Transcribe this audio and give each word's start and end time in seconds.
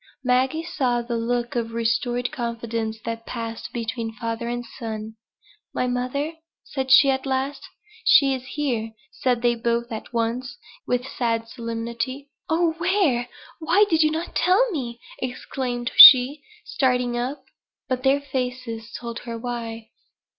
Maggie 0.23 0.63
saw 0.63 1.03
the 1.03 1.15
look 1.15 1.55
of 1.55 1.73
restored 1.73 2.31
confidence 2.31 2.97
that 3.05 3.27
passed 3.27 3.71
between 3.71 4.11
father 4.13 4.49
and 4.49 4.65
son. 4.65 5.13
"My 5.75 5.85
mother?" 5.85 6.37
said 6.63 6.89
she 6.91 7.11
at 7.11 7.27
last. 7.27 7.63
"She 8.03 8.33
is 8.33 8.43
here," 8.55 8.93
said 9.11 9.43
they 9.43 9.53
both 9.53 9.91
at 9.91 10.11
once, 10.11 10.57
with 10.87 11.05
sad 11.07 11.47
solemnity. 11.47 12.31
"Oh, 12.49 12.73
where? 12.79 13.29
Why 13.59 13.85
did 13.91 14.03
not 14.11 14.27
you 14.29 14.33
tell 14.33 14.71
me?" 14.71 14.99
exclaimed 15.19 15.91
she, 15.95 16.41
starting 16.65 17.15
up. 17.15 17.43
But 17.87 18.01
their 18.01 18.21
faces 18.21 18.91
told 18.99 19.19
her 19.19 19.37
why. 19.37 19.89